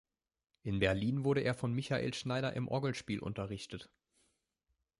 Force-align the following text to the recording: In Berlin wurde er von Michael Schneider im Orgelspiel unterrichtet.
In 0.63 0.79
Berlin 0.79 1.23
wurde 1.23 1.41
er 1.41 1.53
von 1.53 1.73
Michael 1.73 2.15
Schneider 2.15 2.53
im 2.55 2.67
Orgelspiel 2.67 3.19
unterrichtet. 3.19 3.87